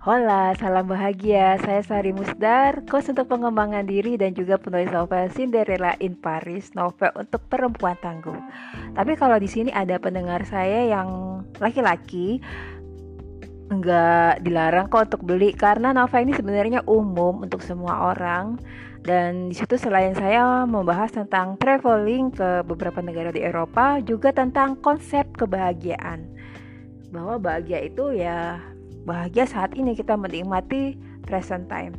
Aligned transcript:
Hola, 0.00 0.56
salam 0.56 0.88
bahagia. 0.88 1.60
Saya 1.60 1.84
Sari 1.84 2.16
Musdar, 2.16 2.88
coach 2.88 3.12
untuk 3.12 3.28
pengembangan 3.36 3.84
diri 3.84 4.16
dan 4.16 4.32
juga 4.32 4.56
penulis 4.56 4.88
novel 4.88 5.28
Cinderella 5.28 5.92
in 6.00 6.16
Paris, 6.16 6.72
novel 6.72 7.12
untuk 7.20 7.44
perempuan 7.52 8.00
tangguh. 8.00 8.40
Tapi 8.96 9.12
kalau 9.20 9.36
di 9.36 9.44
sini 9.44 9.68
ada 9.68 10.00
pendengar 10.00 10.48
saya 10.48 10.88
yang 10.88 11.08
laki-laki, 11.60 12.40
enggak 13.68 14.40
dilarang 14.40 14.88
kok 14.88 15.12
untuk 15.12 15.20
beli 15.28 15.52
karena 15.52 15.92
novel 15.92 16.24
ini 16.24 16.32
sebenarnya 16.32 16.80
umum 16.88 17.44
untuk 17.44 17.60
semua 17.60 18.16
orang. 18.16 18.56
Dan 19.04 19.52
di 19.52 19.54
situ 19.60 19.76
selain 19.76 20.16
saya 20.16 20.64
membahas 20.64 21.12
tentang 21.12 21.60
traveling 21.60 22.32
ke 22.32 22.64
beberapa 22.64 23.04
negara 23.04 23.36
di 23.36 23.44
Eropa, 23.44 24.00
juga 24.00 24.32
tentang 24.32 24.80
konsep 24.80 25.28
kebahagiaan. 25.36 26.24
Bahwa 27.12 27.36
bahagia 27.36 27.84
itu 27.84 28.16
ya 28.16 28.69
bahagia 29.04 29.48
saat 29.48 29.72
ini 29.76 29.96
kita 29.96 30.16
menikmati 30.16 30.96
present 31.24 31.68
time. 31.70 31.96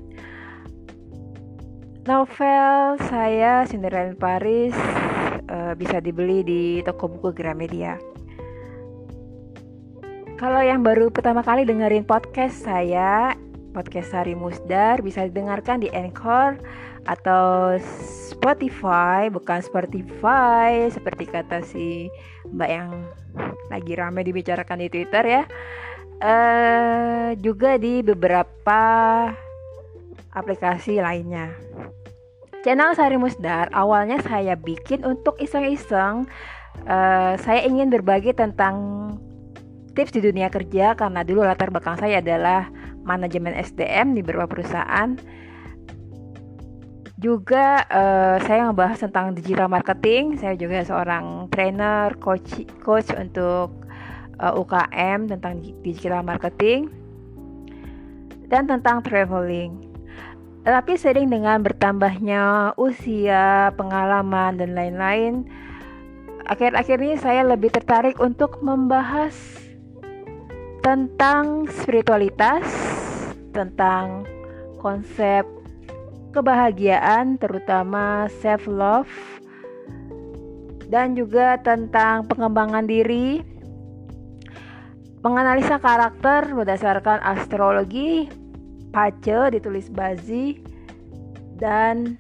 Novel 2.10 2.98
saya 3.06 3.62
Cinderella 3.70 4.18
Paris 4.18 4.74
uh, 5.54 5.78
bisa 5.78 6.02
dibeli 6.02 6.42
di 6.42 6.62
toko 6.82 7.06
buku 7.06 7.30
Gramedia. 7.30 8.02
Kalau 10.42 10.58
yang 10.66 10.82
baru 10.82 11.14
pertama 11.14 11.46
kali 11.46 11.70
dengerin 11.70 12.02
podcast 12.02 12.66
saya, 12.66 13.38
podcast 13.78 14.10
Sari 14.10 14.34
Musdar 14.34 15.06
bisa 15.06 15.22
didengarkan 15.30 15.86
di 15.86 15.94
Anchor 15.94 16.58
atau 17.06 17.78
Spotify, 18.34 19.30
bukan 19.30 19.62
Spotify 19.62 20.90
seperti 20.90 21.30
kata 21.30 21.62
si 21.62 22.10
Mbak 22.50 22.70
yang 22.74 22.90
lagi 23.70 23.94
rame 23.94 24.26
dibicarakan 24.26 24.82
di 24.82 24.88
Twitter 24.90 25.24
ya 25.30 25.44
uh, 26.22 27.34
juga 27.42 27.76
di 27.82 28.06
beberapa 28.06 28.82
aplikasi 30.32 31.02
lainnya. 31.02 31.52
Channel 32.62 32.94
Sari 32.94 33.18
Musdar 33.18 33.74
awalnya 33.74 34.22
saya 34.22 34.54
bikin 34.54 35.02
untuk 35.02 35.36
iseng-iseng. 35.42 36.30
Uh, 36.86 37.34
saya 37.42 37.66
ingin 37.66 37.90
berbagi 37.90 38.32
tentang 38.38 39.10
tips 39.92 40.16
di 40.16 40.24
dunia 40.24 40.48
kerja 40.48 40.96
karena 40.96 41.26
dulu 41.26 41.44
latar 41.44 41.68
belakang 41.68 42.00
saya 42.00 42.24
adalah 42.24 42.72
manajemen 43.04 43.58
SDM 43.58 44.14
di 44.14 44.22
beberapa 44.22 44.48
perusahaan. 44.48 45.18
Juga 47.22 47.86
uh, 47.86 48.38
saya 48.46 48.70
ngebahas 48.70 48.98
tentang 49.10 49.38
digital 49.38 49.70
marketing. 49.70 50.42
Saya 50.42 50.58
juga 50.58 50.82
seorang 50.86 51.50
trainer, 51.54 52.18
coach, 52.18 52.66
coach 52.82 53.14
untuk 53.14 53.82
uh, 54.42 54.58
UKM 54.58 55.30
tentang 55.30 55.62
digital 55.86 56.26
marketing 56.26 56.90
dan 58.50 58.68
tentang 58.68 59.00
traveling. 59.06 59.88
Tapi 60.62 60.94
sering 60.94 61.30
dengan 61.30 61.64
bertambahnya 61.66 62.76
usia, 62.78 63.74
pengalaman 63.74 64.62
dan 64.62 64.78
lain-lain, 64.78 65.50
akhir-akhir 66.46 66.98
ini 67.02 67.16
saya 67.18 67.42
lebih 67.42 67.74
tertarik 67.74 68.22
untuk 68.22 68.62
membahas 68.62 69.34
tentang 70.86 71.66
spiritualitas, 71.70 72.66
tentang 73.54 74.26
konsep 74.78 75.46
kebahagiaan 76.34 77.42
terutama 77.42 78.30
self 78.40 78.66
love 78.70 79.12
dan 80.88 81.16
juga 81.16 81.60
tentang 81.60 82.28
pengembangan 82.28 82.88
diri 82.88 83.51
Menganalisa 85.22 85.78
karakter 85.78 86.50
berdasarkan 86.50 87.22
astrologi, 87.22 88.26
pace 88.90 89.54
ditulis 89.54 89.86
Bazi, 89.94 90.58
dan 91.62 92.18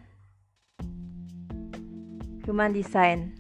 human 2.45 2.69
design. 2.69 3.34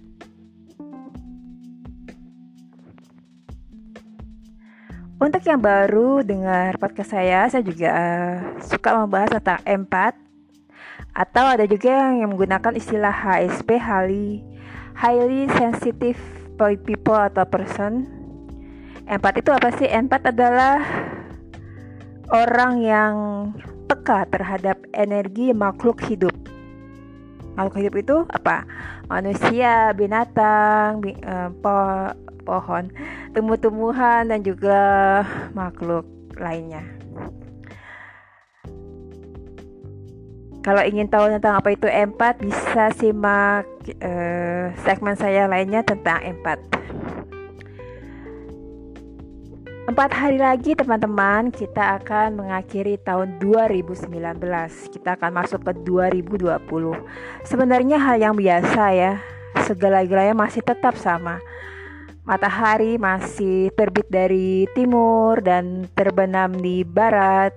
Untuk 5.21 5.45
yang 5.45 5.61
baru 5.61 6.25
dengar 6.25 6.81
podcast 6.81 7.13
saya, 7.13 7.45
saya 7.45 7.61
juga 7.61 7.89
uh, 7.93 8.35
suka 8.65 8.97
membahas 8.97 9.37
tentang 9.37 9.61
empat 9.61 10.17
atau 11.13 11.45
ada 11.45 11.69
juga 11.69 12.17
yang 12.17 12.33
menggunakan 12.33 12.73
istilah 12.73 13.13
HSP, 13.13 13.77
highly, 13.77 14.41
highly 14.97 15.45
sensitive 15.53 16.17
people 16.81 17.13
atau 17.13 17.45
person 17.45 18.20
Empat 19.11 19.43
itu 19.43 19.51
apa 19.51 19.75
sih? 19.75 19.91
Empat 19.91 20.31
adalah 20.31 20.79
orang 22.31 22.79
yang 22.79 23.13
peka 23.91 24.23
terhadap 24.31 24.79
energi 24.95 25.51
makhluk 25.51 25.99
hidup. 26.07 26.31
Makhluk 27.59 27.75
hidup 27.83 27.95
itu 27.99 28.17
apa? 28.31 28.63
Manusia, 29.11 29.91
binatang, 29.91 31.03
bi 31.03 31.11
uh, 31.27 31.51
po 31.59 31.75
pohon, 32.47 32.87
tumbuh-tumbuhan 33.35 34.31
dan 34.31 34.47
juga 34.47 34.79
makhluk 35.51 36.07
lainnya. 36.39 36.79
Kalau 40.63 40.87
ingin 40.87 41.11
tahu 41.11 41.27
tentang 41.35 41.59
apa 41.59 41.75
itu 41.75 41.91
empat, 41.91 42.39
bisa 42.39 42.95
simak 42.95 43.67
uh, 43.99 44.71
segmen 44.87 45.19
saya 45.19 45.51
lainnya 45.51 45.83
tentang 45.83 46.23
empat. 46.23 46.80
Empat 49.81 50.13
hari 50.13 50.37
lagi 50.37 50.77
teman-teman 50.77 51.49
kita 51.49 51.97
akan 51.97 52.37
mengakhiri 52.37 53.01
tahun 53.01 53.41
2019 53.41 54.13
Kita 54.93 55.17
akan 55.17 55.31
masuk 55.41 55.65
ke 55.65 55.73
2020 55.81 56.61
Sebenarnya 57.41 57.97
hal 57.97 58.21
yang 58.21 58.37
biasa 58.37 58.83
ya 58.93 59.17
Segala-galanya 59.65 60.37
masih 60.37 60.61
tetap 60.61 60.93
sama. 61.01 61.41
Matahari 62.29 63.01
masih 63.01 63.73
terbit 63.73 64.05
dari 64.05 64.69
timur 64.77 65.41
dan 65.41 65.89
terbenam 65.97 66.53
di 66.53 66.85
barat. 66.85 67.49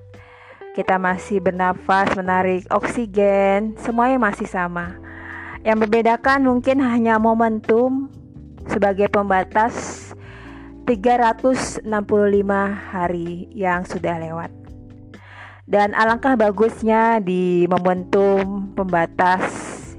Kita 0.72 0.96
masih 0.96 1.44
bernafas 1.44 2.08
menarik 2.16 2.64
oksigen 2.72 3.76
Semuanya 3.76 4.16
masih 4.16 4.48
sama. 4.48 4.96
Yang 5.60 5.76
membedakan 5.84 6.40
mungkin 6.48 6.80
hanya 6.80 7.20
momentum 7.20 8.08
sebagai 8.64 9.12
pembatas 9.12 10.03
365 10.84 11.88
hari 12.92 13.48
yang 13.56 13.88
sudah 13.88 14.20
lewat. 14.20 14.52
Dan 15.64 15.96
alangkah 15.96 16.36
bagusnya 16.36 17.24
di 17.24 17.64
momentum 17.64 18.68
pembatas 18.76 19.48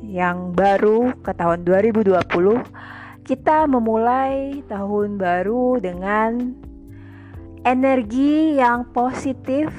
yang 0.05 0.53
baru 0.53 1.17
ke 1.25 1.33
tahun 1.33 1.65
2020 1.65 2.13
kita 3.25 3.65
memulai 3.65 4.61
tahun 4.69 5.17
baru 5.17 5.81
dengan 5.81 6.53
energi 7.65 8.61
yang 8.61 8.85
positif 8.93 9.73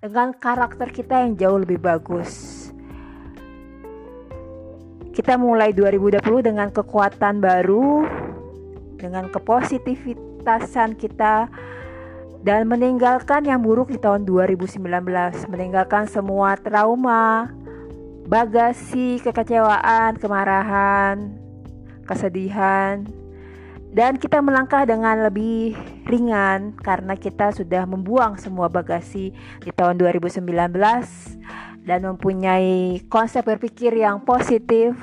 dengan 0.00 0.32
karakter 0.32 0.88
kita 0.88 1.28
yang 1.28 1.36
jauh 1.36 1.60
lebih 1.60 1.76
bagus. 1.76 2.58
Kita 5.12 5.36
mulai 5.36 5.76
2020 5.76 6.48
dengan 6.48 6.72
kekuatan 6.72 7.44
baru, 7.44 8.08
dengan 9.02 9.26
kepositivitasan 9.26 10.94
kita 10.94 11.50
dan 12.46 12.70
meninggalkan 12.70 13.42
yang 13.42 13.58
buruk 13.66 13.90
di 13.90 13.98
tahun 13.98 14.22
2019, 14.22 14.78
meninggalkan 15.50 16.06
semua 16.06 16.54
trauma, 16.54 17.50
bagasi, 18.30 19.18
kekecewaan, 19.18 20.18
kemarahan, 20.22 21.34
kesedihan, 22.06 23.02
dan 23.92 24.16
kita 24.16 24.40
melangkah 24.40 24.88
dengan 24.88 25.26
lebih 25.26 25.74
ringan 26.06 26.74
karena 26.80 27.14
kita 27.18 27.52
sudah 27.52 27.84
membuang 27.84 28.40
semua 28.40 28.66
bagasi 28.66 29.30
di 29.62 29.70
tahun 29.70 30.00
2019 30.00 30.42
dan 31.82 32.00
mempunyai 32.06 33.02
konsep 33.10 33.42
berpikir 33.42 33.92
yang 33.94 34.22
positif 34.22 34.96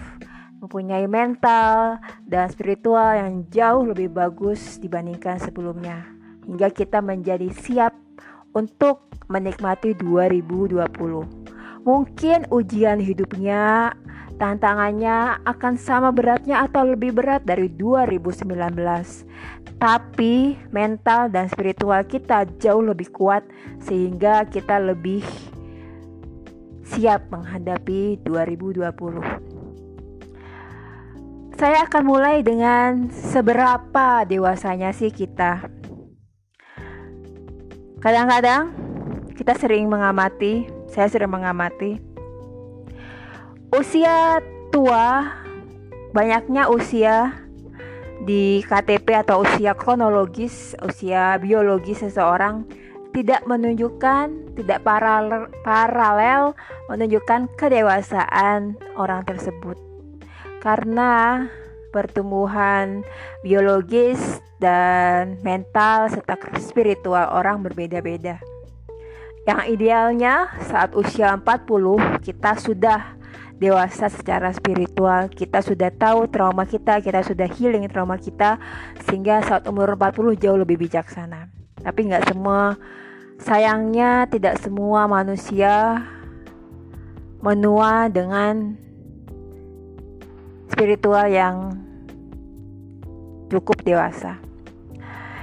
mempunyai 0.59 1.07
mental 1.07 1.99
dan 2.27 2.51
spiritual 2.51 3.15
yang 3.15 3.47
jauh 3.47 3.87
lebih 3.87 4.11
bagus 4.11 4.77
dibandingkan 4.77 5.39
sebelumnya 5.39 6.03
hingga 6.43 6.67
kita 6.71 6.99
menjadi 6.99 7.47
siap 7.55 7.95
untuk 8.51 9.07
menikmati 9.29 9.95
2020. 9.95 10.89
Mungkin 11.85 12.49
ujian 12.51 12.99
hidupnya, 12.99 13.93
tantangannya 14.35 15.39
akan 15.47 15.79
sama 15.79 16.09
beratnya 16.11 16.65
atau 16.65 16.83
lebih 16.91 17.15
berat 17.15 17.45
dari 17.45 17.71
2019. 17.71 18.49
Tapi 19.79 20.59
mental 20.75 21.31
dan 21.31 21.47
spiritual 21.47 22.03
kita 22.03 22.43
jauh 22.59 22.83
lebih 22.83 23.13
kuat 23.15 23.47
sehingga 23.79 24.43
kita 24.49 24.75
lebih 24.81 25.23
siap 26.83 27.29
menghadapi 27.31 28.19
2020. 28.25 29.58
Saya 31.59 31.83
akan 31.91 32.07
mulai 32.07 32.39
dengan 32.39 33.11
seberapa 33.11 34.23
dewasanya 34.23 34.95
sih 34.95 35.11
kita. 35.11 35.67
Kadang-kadang 37.99 38.71
kita 39.35 39.59
sering 39.59 39.91
mengamati, 39.91 40.71
saya 40.87 41.11
sering 41.11 41.27
mengamati 41.27 41.99
usia 43.75 44.39
tua, 44.71 45.35
banyaknya 46.15 46.71
usia 46.71 47.35
di 48.23 48.63
KTP 48.63 49.27
atau 49.27 49.43
usia 49.43 49.75
kronologis, 49.75 50.79
usia 50.79 51.35
biologis 51.43 52.07
seseorang 52.07 52.63
tidak 53.11 53.43
menunjukkan, 53.43 54.55
tidak 54.55 54.79
paralel, 54.87 55.51
paralel 55.67 56.55
menunjukkan 56.87 57.51
kedewasaan 57.59 58.79
orang 58.95 59.27
tersebut. 59.27 59.88
Karena 60.59 61.47
pertumbuhan 61.89 63.01
biologis 63.41 64.43
dan 64.59 65.39
mental 65.41 66.11
serta 66.11 66.35
spiritual 66.59 67.31
orang 67.31 67.63
berbeda-beda. 67.63 68.43
Yang 69.47 69.61
idealnya 69.73 70.51
saat 70.67 70.93
usia 70.93 71.33
40 71.33 72.21
kita 72.21 72.59
sudah 72.59 73.17
dewasa 73.59 74.07
secara 74.07 74.55
spiritual 74.55 75.27
kita 75.27 75.59
sudah 75.59 75.91
tahu 75.91 76.31
trauma 76.31 76.63
kita 76.63 77.03
kita 77.03 77.19
sudah 77.27 77.43
healing 77.59 77.83
trauma 77.91 78.15
kita 78.15 78.55
sehingga 79.03 79.43
saat 79.43 79.67
umur 79.67 79.99
40 79.99 80.39
jauh 80.39 80.55
lebih 80.55 80.79
bijaksana 80.79 81.51
tapi 81.83 82.07
nggak 82.07 82.31
semua 82.31 82.79
sayangnya 83.35 84.31
tidak 84.31 84.55
semua 84.63 85.11
manusia 85.11 86.07
menua 87.43 88.07
dengan 88.07 88.79
spiritual 90.69 91.25
yang 91.27 91.75
cukup 93.49 93.81
dewasa 93.81 94.37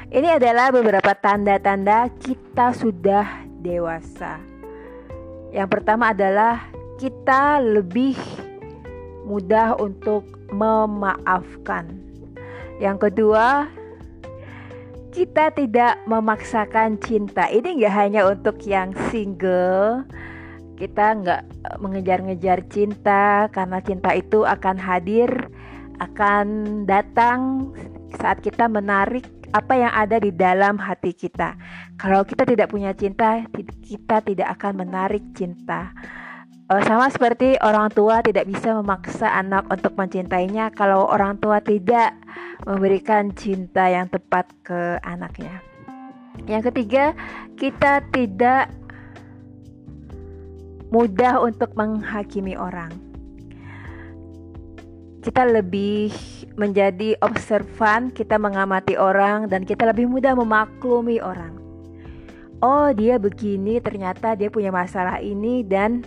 ini 0.09 0.31
adalah 0.31 0.71
beberapa 0.71 1.13
tanda-tanda 1.19 2.09
kita 2.23 2.73
sudah 2.73 3.45
dewasa 3.59 4.39
yang 5.51 5.67
pertama 5.67 6.15
adalah 6.15 6.69
kita 6.97 7.61
lebih 7.61 8.17
mudah 9.27 9.77
untuk 9.77 10.25
memaafkan. 10.55 11.91
Yang 12.79 13.11
kedua, 13.11 13.67
kita 15.11 15.51
tidak 15.53 15.99
memaksakan 16.07 17.01
cinta. 17.03 17.51
Ini 17.51 17.83
nggak 17.83 17.95
hanya 17.95 18.23
untuk 18.29 18.61
yang 18.65 18.95
single. 19.11 20.07
Kita 20.77 21.17
nggak 21.17 21.43
mengejar-ngejar 21.81 22.69
cinta 22.69 23.49
karena 23.49 23.81
cinta 23.81 24.13
itu 24.13 24.45
akan 24.45 24.77
hadir, 24.77 25.49
akan 26.01 26.47
datang 26.85 27.73
saat 28.21 28.45
kita 28.45 28.69
menarik 28.69 29.25
apa 29.57 29.73
yang 29.73 29.93
ada 29.93 30.21
di 30.21 30.29
dalam 30.35 30.77
hati 30.77 31.17
kita. 31.17 31.57
Kalau 31.97 32.29
kita 32.29 32.45
tidak 32.45 32.69
punya 32.69 32.93
cinta, 32.93 33.41
kita 33.85 34.21
tidak 34.21 34.49
akan 34.61 34.85
menarik 34.85 35.25
cinta. 35.33 35.97
Uh, 36.67 36.83
sama 36.83 37.07
seperti 37.07 37.55
orang 37.63 37.95
tua 37.95 38.27
tidak 38.27 38.43
bisa 38.51 38.75
memaksa 38.75 39.31
anak 39.31 39.71
untuk 39.71 39.95
mencintainya 39.95 40.75
kalau 40.75 41.07
orang 41.07 41.39
tua 41.39 41.63
tidak 41.63 42.11
memberikan 42.67 43.31
cinta 43.39 43.87
yang 43.87 44.11
tepat 44.11 44.51
ke 44.67 44.99
anaknya. 45.07 45.63
Yang 46.51 46.75
ketiga, 46.75 47.15
kita 47.55 48.03
tidak 48.11 48.69
mudah 50.91 51.43
untuk 51.43 51.75
menghakimi 51.75 52.55
orang. 52.55 52.93
Kita 55.23 55.43
lebih 55.43 56.15
menjadi 56.55 57.19
observan, 57.19 58.15
kita 58.15 58.39
mengamati 58.39 58.95
orang 58.95 59.51
dan 59.51 59.67
kita 59.67 59.91
lebih 59.91 60.07
mudah 60.07 60.39
memaklumi 60.39 61.19
orang. 61.19 61.59
Oh, 62.63 62.95
dia 62.95 63.19
begini, 63.19 63.83
ternyata 63.83 64.39
dia 64.39 64.49
punya 64.49 64.71
masalah 64.71 65.19
ini 65.19 65.67
dan 65.67 66.07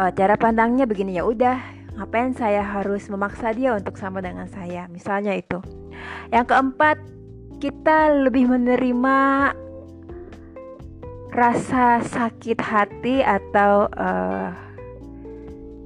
uh, 0.00 0.10
cara 0.14 0.38
pandangnya 0.40 0.88
begini 0.88 1.20
ya 1.20 1.28
udah 1.28 1.58
ngapain 2.00 2.32
saya 2.32 2.64
harus 2.64 3.10
memaksa 3.12 3.52
dia 3.52 3.76
untuk 3.76 4.00
sama 4.00 4.24
dengan 4.24 4.48
saya 4.48 4.86
misalnya 4.88 5.36
itu 5.36 5.60
yang 6.32 6.48
keempat 6.48 6.96
kita 7.60 8.24
lebih 8.24 8.48
menerima 8.48 9.18
rasa 11.30 12.02
sakit 12.02 12.58
hati 12.58 13.22
atau 13.22 13.86
uh, 13.94 14.50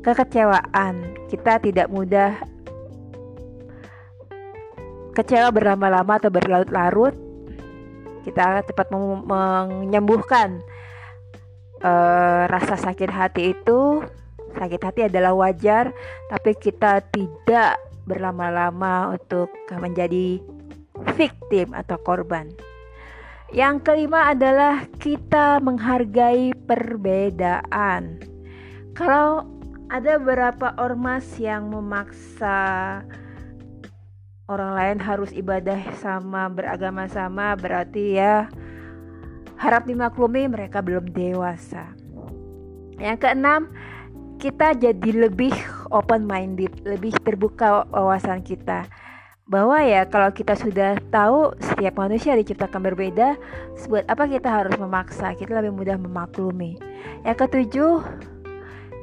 kekecewaan. 0.01 1.17
Kita 1.29 1.61
tidak 1.61 1.89
mudah 1.93 2.37
kecewa 5.13 5.53
berlama-lama 5.53 6.17
atau 6.17 6.33
berlarut-larut. 6.33 7.15
Kita 8.25 8.65
cepat 8.65 8.89
menyembuhkan 8.89 10.65
uh, 11.85 12.49
rasa 12.49 12.81
sakit 12.81 13.11
hati 13.13 13.53
itu. 13.53 14.01
Sakit 14.55 14.81
hati 14.81 15.01
adalah 15.11 15.35
wajar 15.35 15.91
tapi 16.31 16.55
kita 16.55 17.03
tidak 17.11 17.75
berlama-lama 18.07 19.17
untuk 19.17 19.51
menjadi 19.69 20.39
victim 21.19 21.75
atau 21.75 21.99
korban. 22.01 22.74
Yang 23.55 23.87
kelima 23.87 24.35
adalah 24.35 24.83
kita 24.99 25.63
menghargai 25.63 26.51
perbedaan. 26.67 28.19
Kalau 28.99 29.47
ada 29.87 30.19
beberapa 30.19 30.75
ormas 30.75 31.23
yang 31.39 31.71
memaksa 31.71 32.99
orang 34.51 34.75
lain 34.75 34.99
harus 34.99 35.31
ibadah 35.31 35.79
sama, 36.03 36.51
beragama 36.51 37.07
sama, 37.07 37.55
berarti 37.55 38.19
ya 38.19 38.51
harap 39.55 39.87
dimaklumi 39.87 40.51
mereka 40.51 40.83
belum 40.83 41.15
dewasa. 41.15 41.95
Yang 42.99 43.23
keenam, 43.23 43.71
kita 44.43 44.75
jadi 44.75 45.31
lebih 45.31 45.55
open 45.95 46.27
minded, 46.27 46.75
lebih 46.83 47.15
terbuka 47.23 47.87
wawasan 47.95 48.43
kita. 48.43 48.91
Bahwa 49.45 49.77
ya 49.85 50.09
kalau 50.09 50.33
kita 50.33 50.57
sudah 50.57 50.97
tahu 51.13 51.53
setiap 51.61 52.01
manusia 52.01 52.33
diciptakan 52.33 52.81
berbeda, 52.81 53.37
buat 53.93 54.09
apa 54.09 54.25
kita 54.25 54.49
harus 54.49 54.73
memaksa? 54.81 55.37
Kita 55.37 55.61
lebih 55.61 55.77
mudah 55.77 56.01
memaklumi. 56.01 56.81
Yang 57.29 57.37
ketujuh, 57.45 58.01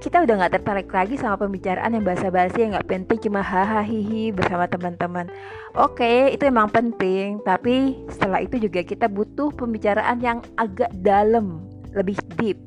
kita 0.02 0.26
udah 0.26 0.34
nggak 0.42 0.58
tertarik 0.58 0.90
lagi 0.90 1.14
sama 1.14 1.38
pembicaraan 1.38 1.94
yang 1.94 2.02
basa-basi 2.02 2.66
yang 2.66 2.74
nggak 2.74 2.90
penting 2.90 3.22
cuma 3.30 3.46
hahaha 3.46 4.34
bersama 4.34 4.66
teman-teman. 4.66 5.30
Oke, 5.78 6.34
itu 6.34 6.42
emang 6.50 6.74
penting, 6.74 7.38
tapi 7.46 8.02
setelah 8.10 8.42
itu 8.42 8.58
juga 8.58 8.82
kita 8.82 9.06
butuh 9.06 9.54
pembicaraan 9.54 10.18
yang 10.26 10.42
agak 10.58 10.90
dalam, 11.06 11.70
lebih 11.94 12.18
deep. 12.42 12.58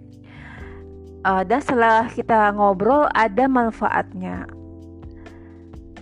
Uh, 1.26 1.42
dan 1.42 1.58
setelah 1.58 2.06
kita 2.06 2.54
ngobrol 2.54 3.10
ada 3.10 3.50
manfaatnya. 3.50 4.46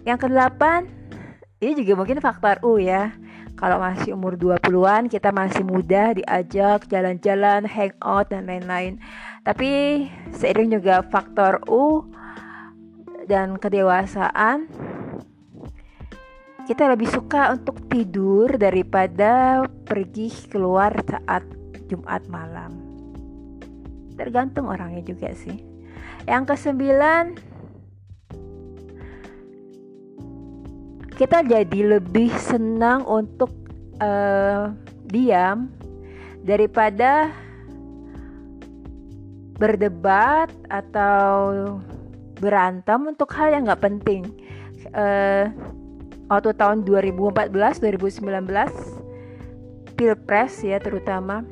Yang 0.04 0.28
kedelapan, 0.28 0.84
ini 1.62 1.78
juga 1.78 1.94
mungkin 1.94 2.18
faktor 2.18 2.58
U 2.66 2.82
ya. 2.82 3.14
Kalau 3.54 3.78
masih 3.78 4.18
umur 4.18 4.34
20-an, 4.34 5.06
kita 5.06 5.30
masih 5.30 5.62
muda 5.62 6.10
diajak 6.10 6.90
jalan-jalan, 6.90 7.62
hangout 7.70 8.26
dan 8.34 8.50
lain-lain. 8.50 8.98
Tapi 9.46 9.70
seiring 10.34 10.74
juga 10.74 11.06
faktor 11.06 11.62
U 11.70 12.10
dan 13.30 13.54
kedewasaan 13.54 14.66
kita 16.66 16.90
lebih 16.90 17.10
suka 17.10 17.54
untuk 17.54 17.78
tidur 17.86 18.54
daripada 18.58 19.62
pergi 19.86 20.30
keluar 20.50 20.94
saat 21.06 21.46
Jumat 21.86 22.26
malam. 22.26 22.74
Tergantung 24.18 24.70
orangnya 24.70 25.02
juga 25.02 25.34
sih. 25.34 25.58
Yang 26.26 26.54
kesembilan, 26.54 27.51
kita 31.16 31.44
jadi 31.44 31.98
lebih 31.98 32.32
senang 32.40 33.04
untuk 33.04 33.52
uh, 34.00 34.72
diam 35.06 35.68
daripada 36.42 37.30
berdebat 39.60 40.50
atau 40.66 41.78
berantem 42.42 43.06
untuk 43.06 43.30
hal 43.36 43.54
yang 43.54 43.70
nggak 43.70 43.84
penting. 43.84 44.26
Uh, 44.90 45.46
waktu 46.26 46.50
tahun 46.58 46.82
2014, 46.82 47.54
2019 47.54 49.94
pilpres 49.94 50.66
ya 50.66 50.82
terutama, 50.82 51.46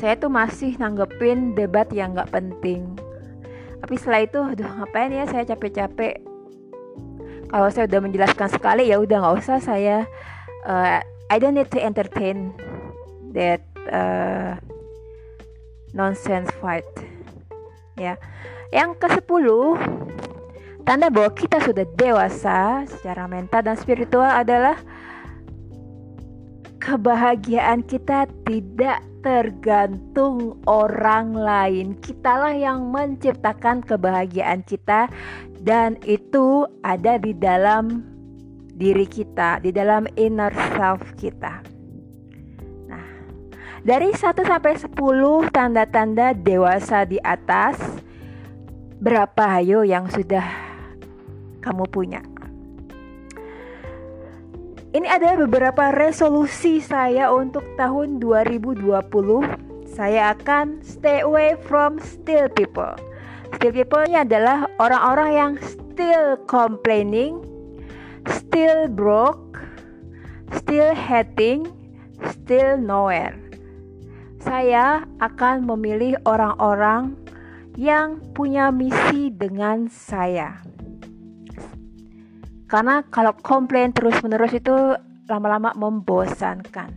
saya 0.00 0.16
tuh 0.16 0.32
masih 0.32 0.80
nanggepin 0.80 1.52
debat 1.52 1.92
yang 1.92 2.16
nggak 2.16 2.32
penting. 2.32 2.96
Tapi 3.84 3.94
setelah 4.00 4.24
itu, 4.24 4.40
aduh 4.40 4.70
ngapain 4.80 5.12
ya 5.12 5.28
saya 5.28 5.44
capek-capek. 5.44 6.29
Kalau 7.50 7.68
saya 7.74 7.90
udah 7.90 8.00
menjelaskan 8.06 8.48
sekali 8.48 8.94
ya 8.94 9.02
udah 9.02 9.16
nggak 9.26 9.36
usah 9.42 9.58
saya. 9.58 10.06
Uh, 10.62 11.02
I 11.30 11.36
don't 11.42 11.58
need 11.58 11.70
to 11.74 11.80
entertain 11.82 12.54
that. 13.34 13.66
Uh, 13.90 14.54
nonsense 15.92 16.50
fight. 16.58 16.86
Ya. 17.98 18.16
Yang 18.70 19.02
ke-10 19.02 19.46
tanda 20.86 21.12
bahwa 21.12 21.30
kita 21.34 21.60
sudah 21.60 21.84
dewasa 21.98 22.86
secara 22.88 23.26
mental 23.26 23.62
dan 23.62 23.76
spiritual 23.76 24.26
adalah 24.26 24.78
kebahagiaan 26.80 27.84
kita 27.84 28.26
tidak 28.48 29.04
tergantung 29.20 30.56
orang 30.64 31.36
lain. 31.36 31.94
Kitalah 32.00 32.56
yang 32.56 32.88
menciptakan 32.88 33.84
kebahagiaan 33.84 34.64
kita 34.64 35.12
dan 35.60 36.00
itu 36.08 36.64
ada 36.80 37.20
di 37.20 37.36
dalam 37.36 38.00
diri 38.80 39.04
kita, 39.04 39.60
di 39.60 39.70
dalam 39.76 40.08
inner 40.16 40.50
self 40.72 41.04
kita. 41.20 41.60
Nah, 42.88 43.06
dari 43.84 44.08
1 44.08 44.40
sampai 44.40 44.72
10 44.80 45.52
tanda-tanda 45.52 46.32
dewasa 46.32 47.04
di 47.04 47.20
atas, 47.20 47.76
berapa 49.04 49.60
ayo 49.60 49.84
yang 49.84 50.08
sudah 50.08 50.48
kamu 51.60 51.84
punya? 51.92 52.29
Ini 54.90 55.06
ada 55.06 55.38
beberapa 55.38 55.94
resolusi 55.94 56.82
saya 56.82 57.30
untuk 57.30 57.62
tahun 57.78 58.18
2020. 58.18 58.90
Saya 59.86 60.34
akan 60.34 60.82
stay 60.82 61.22
away 61.22 61.54
from 61.62 62.02
still 62.02 62.50
people. 62.50 62.98
Still 63.54 63.70
people 63.70 64.02
ini 64.10 64.18
adalah 64.26 64.66
orang-orang 64.82 65.30
yang 65.30 65.52
still 65.62 66.34
complaining, 66.50 67.38
still 68.26 68.90
broke, 68.90 69.62
still 70.58 70.90
hating, 70.90 71.70
still 72.34 72.74
nowhere. 72.74 73.38
Saya 74.42 75.06
akan 75.22 75.70
memilih 75.70 76.18
orang-orang 76.26 77.14
yang 77.78 78.18
punya 78.34 78.74
misi 78.74 79.30
dengan 79.30 79.86
saya. 79.86 80.58
Karena 82.70 83.02
kalau 83.10 83.34
komplain 83.42 83.90
terus-menerus 83.90 84.54
itu 84.54 84.94
lama-lama 85.26 85.74
membosankan. 85.74 86.94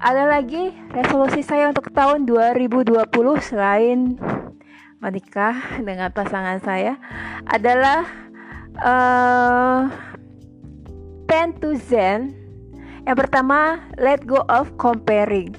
Ada 0.00 0.24
lagi 0.26 0.72
resolusi 0.96 1.44
saya 1.44 1.68
untuk 1.68 1.92
tahun 1.92 2.24
2020 2.24 3.04
selain 3.44 4.16
menikah 4.98 5.78
dengan 5.78 6.08
pasangan 6.10 6.58
saya 6.64 6.96
adalah 7.44 8.02
uh, 8.80 9.92
pen 11.28 11.52
to 11.60 11.76
zen. 11.76 12.32
Yang 13.04 13.28
pertama, 13.28 13.84
let 14.00 14.24
go 14.24 14.40
of 14.48 14.72
comparing. 14.80 15.52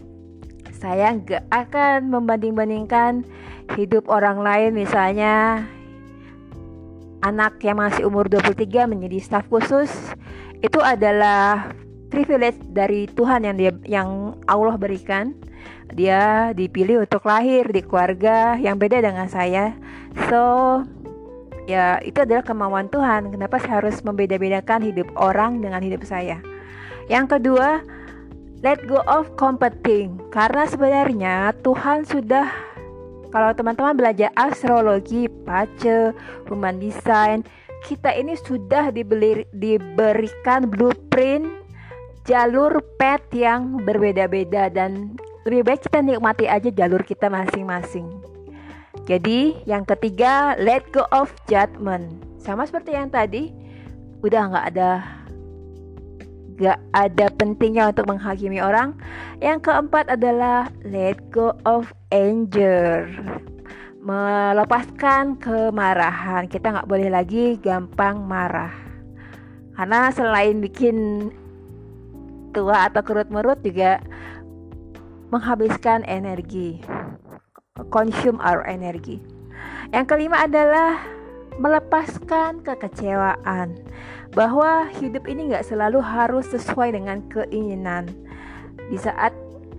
Saya 0.74 1.16
nggak 1.16 1.48
akan 1.54 2.12
membanding-bandingkan 2.12 3.24
hidup 3.78 4.10
orang 4.12 4.44
lain 4.44 4.76
misalnya 4.76 5.64
anak 7.24 7.64
yang 7.64 7.80
masih 7.80 8.04
umur 8.04 8.28
23 8.28 8.92
menjadi 8.92 9.18
staf 9.24 9.48
khusus 9.48 9.90
itu 10.60 10.80
adalah 10.84 11.72
privilege 12.12 12.60
dari 12.70 13.08
Tuhan 13.10 13.48
yang 13.48 13.56
dia 13.58 13.72
yang 13.88 14.38
Allah 14.46 14.76
berikan. 14.78 15.34
Dia 15.96 16.52
dipilih 16.52 17.08
untuk 17.08 17.24
lahir 17.26 17.66
di 17.72 17.82
keluarga 17.82 18.60
yang 18.60 18.78
beda 18.78 19.00
dengan 19.00 19.26
saya. 19.32 19.74
So 20.30 20.84
ya 21.66 21.98
itu 22.04 22.22
adalah 22.22 22.44
kemauan 22.44 22.92
Tuhan. 22.92 23.32
Kenapa 23.32 23.58
saya 23.64 23.82
harus 23.82 24.04
membeda-bedakan 24.04 24.84
hidup 24.84 25.08
orang 25.16 25.64
dengan 25.64 25.82
hidup 25.82 26.04
saya? 26.04 26.44
Yang 27.08 27.40
kedua, 27.40 27.84
let 28.64 28.80
go 28.86 29.02
of 29.10 29.34
competing. 29.36 30.20
Karena 30.32 30.64
sebenarnya 30.70 31.52
Tuhan 31.66 32.08
sudah 32.08 32.73
kalau 33.34 33.50
teman-teman 33.58 33.98
belajar 33.98 34.30
astrologi, 34.38 35.26
pace, 35.42 36.14
human 36.46 36.78
design, 36.78 37.42
kita 37.82 38.14
ini 38.14 38.38
sudah 38.38 38.94
dibeli, 38.94 39.50
diberikan 39.58 40.70
blueprint 40.70 41.50
jalur 42.30 42.78
pet 43.02 43.26
yang 43.34 43.82
berbeda-beda 43.82 44.70
dan 44.70 45.18
lebih 45.50 45.66
baik 45.66 45.82
kita 45.90 46.06
nikmati 46.06 46.46
aja 46.46 46.70
jalur 46.70 47.02
kita 47.02 47.26
masing-masing. 47.26 48.06
Jadi 49.10 49.66
yang 49.66 49.82
ketiga, 49.84 50.54
let 50.62 50.86
go 50.94 51.04
of 51.10 51.34
judgment. 51.50 52.22
Sama 52.38 52.70
seperti 52.70 52.94
yang 52.94 53.10
tadi, 53.10 53.50
udah 54.22 54.42
nggak 54.54 54.66
ada 54.78 54.90
gak 56.64 56.80
ada 56.96 57.28
pentingnya 57.36 57.92
untuk 57.92 58.08
menghakimi 58.08 58.64
orang. 58.64 58.96
Yang 59.44 59.68
keempat 59.68 60.16
adalah 60.16 60.72
let 60.88 61.20
go 61.28 61.52
of 61.68 61.92
anger. 62.16 63.12
Melepaskan 64.00 65.36
kemarahan. 65.44 66.48
Kita 66.48 66.72
nggak 66.72 66.88
boleh 66.88 67.12
lagi 67.12 67.60
gampang 67.60 68.24
marah. 68.24 68.72
Karena 69.76 70.08
selain 70.16 70.64
bikin 70.64 71.28
tua 72.56 72.88
atau 72.88 73.04
kerut-merut 73.04 73.60
juga 73.60 74.00
menghabiskan 75.34 76.06
energi. 76.08 76.80
Consume 77.90 78.38
our 78.40 78.64
energy. 78.70 79.20
Yang 79.90 80.06
kelima 80.14 80.46
adalah 80.46 81.02
melepaskan 81.62 82.62
kekecewaan 82.66 83.78
bahwa 84.34 84.90
hidup 84.98 85.30
ini 85.30 85.54
nggak 85.54 85.66
selalu 85.66 86.02
harus 86.02 86.50
sesuai 86.50 86.98
dengan 86.98 87.22
keinginan. 87.30 88.10
Di 88.90 88.98
saat 88.98 89.34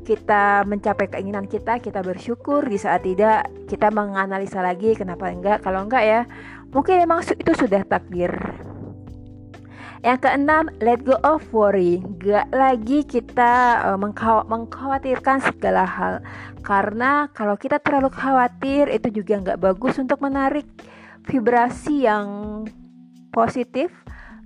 kita 0.04 0.62
mencapai 0.68 1.08
keinginan 1.10 1.48
kita, 1.48 1.80
kita 1.80 2.04
bersyukur. 2.04 2.62
Di 2.68 2.78
saat 2.78 3.02
tidak, 3.02 3.48
kita 3.66 3.90
menganalisa 3.90 4.60
lagi 4.60 4.94
kenapa 4.94 5.32
enggak. 5.32 5.64
Kalau 5.64 5.88
enggak 5.88 6.04
ya, 6.04 6.20
mungkin 6.70 7.02
memang 7.02 7.24
itu 7.24 7.52
sudah 7.56 7.82
takdir. 7.88 8.30
Yang 10.04 10.28
keenam, 10.28 10.68
let 10.84 11.00
go 11.00 11.16
of 11.24 11.40
worry. 11.48 12.04
Gak 12.20 12.52
lagi 12.52 13.08
kita 13.08 13.80
uh, 13.88 13.98
mengkhawatirkan 14.44 15.40
segala 15.40 15.88
hal. 15.88 16.14
Karena 16.60 17.32
kalau 17.32 17.56
kita 17.56 17.80
terlalu 17.80 18.12
khawatir, 18.12 18.92
itu 18.92 19.08
juga 19.08 19.40
nggak 19.40 19.64
bagus 19.64 19.96
untuk 19.96 20.20
menarik 20.20 20.68
vibrasi 21.24 22.04
yang 22.04 22.62
positif 23.32 23.90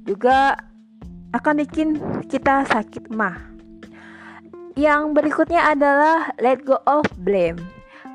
juga 0.06 0.56
akan 1.36 1.54
bikin 1.66 1.88
kita 2.30 2.64
sakit 2.64 3.12
mah. 3.12 3.36
Yang 4.78 5.02
berikutnya 5.12 5.74
adalah 5.74 6.32
let 6.38 6.62
go 6.62 6.78
of 6.86 7.04
blame. 7.20 7.58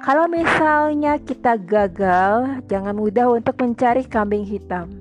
Kalau 0.03 0.27
misalnya 0.27 1.19
kita 1.19 1.59
gagal, 1.59 2.63
jangan 2.67 2.95
mudah 2.95 3.27
untuk 3.31 3.55
mencari 3.59 4.03
kambing 4.03 4.43
hitam. 4.43 4.91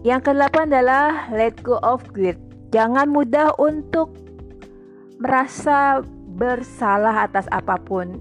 Yang 0.00 0.32
kedelapan 0.32 0.64
adalah 0.72 1.28
let 1.34 1.60
go 1.60 1.76
of 1.84 2.02
guilt. 2.16 2.40
Jangan 2.72 3.10
mudah 3.10 3.52
untuk 3.60 4.16
merasa 5.20 6.00
bersalah 6.40 7.28
atas 7.28 7.44
apa 7.52 7.76
pun 7.76 8.16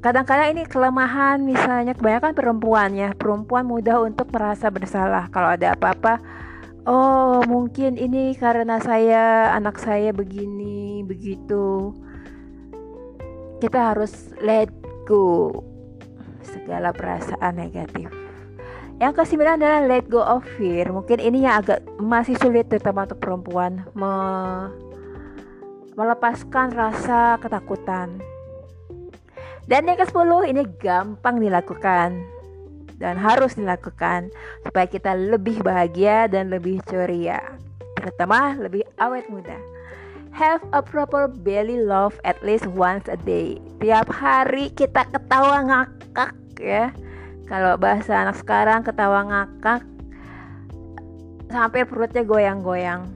kadang-kadang 0.00 0.56
ini 0.56 0.62
kelemahan 0.64 1.42
misalnya 1.42 1.92
kebanyakan 1.92 2.32
perempuan 2.32 2.90
ya 2.96 3.10
perempuan 3.12 3.68
mudah 3.68 4.00
untuk 4.02 4.30
merasa 4.32 4.72
bersalah. 4.72 5.28
Kalau 5.28 5.52
ada 5.52 5.76
apa-apa 5.76 6.20
oh 6.86 7.42
mungkin 7.44 7.98
ini 7.98 8.32
karena 8.38 8.78
saya 8.78 9.52
anak 9.52 9.76
saya 9.82 10.14
begini 10.14 11.02
begitu. 11.04 11.92
Kita 13.56 13.92
harus 13.92 14.32
let 14.44 14.68
go 15.08 15.64
segala 16.44 16.92
perasaan 16.92 17.56
negatif. 17.56 18.12
Yang 18.96 19.12
kesembilan 19.12 19.60
adalah 19.60 19.80
let 19.84 20.08
go 20.08 20.24
of 20.24 20.44
fear. 20.56 20.88
Mungkin 20.88 21.20
ini 21.20 21.44
yang 21.44 21.60
agak 21.60 21.84
masih 22.00 22.36
sulit 22.40 22.68
terutama 22.72 23.04
untuk 23.04 23.20
perempuan 23.20 23.84
me 23.92 24.12
melepaskan 25.96 26.76
rasa 26.76 27.40
ketakutan 27.40 28.20
dan 29.66 29.90
yang 29.90 29.98
ke-10 29.98 30.30
ini 30.46 30.62
gampang 30.78 31.42
dilakukan 31.42 32.22
dan 33.02 33.14
harus 33.18 33.58
dilakukan 33.58 34.32
supaya 34.62 34.86
kita 34.88 35.12
lebih 35.12 35.60
bahagia 35.60 36.30
dan 36.30 36.48
lebih 36.54 36.80
ceria, 36.88 37.42
terutama 37.98 38.54
lebih 38.56 38.86
awet 39.02 39.26
muda. 39.28 39.58
Have 40.36 40.60
a 40.76 40.84
proper 40.84 41.26
belly 41.32 41.80
love 41.80 42.20
at 42.28 42.36
least 42.44 42.68
once 42.68 43.08
a 43.08 43.16
day. 43.16 43.56
Tiap 43.80 44.12
hari 44.12 44.68
kita 44.70 45.08
ketawa 45.08 45.64
ngakak 45.64 46.36
ya. 46.60 46.92
Kalau 47.48 47.80
bahasa 47.80 48.26
anak 48.26 48.36
sekarang 48.44 48.84
ketawa 48.84 49.24
ngakak 49.24 49.80
sampai 51.48 51.88
perutnya 51.88 52.20
goyang-goyang. 52.26 53.08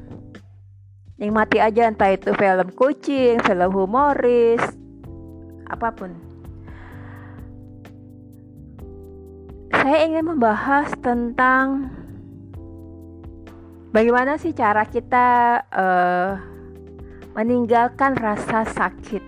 Nikmati 1.20 1.60
aja 1.60 1.92
entah 1.92 2.08
itu 2.08 2.32
film 2.32 2.72
kucing, 2.72 3.36
film 3.44 3.68
humoris, 3.68 4.64
apa 5.68 5.92
pun. 5.92 6.29
saya 9.80 10.04
ingin 10.04 10.36
membahas 10.36 10.92
tentang 11.00 11.88
bagaimana 13.96 14.36
sih 14.36 14.52
cara 14.52 14.84
kita 14.84 15.56
uh, 15.72 16.36
meninggalkan 17.32 18.12
rasa 18.12 18.68
sakit. 18.68 19.24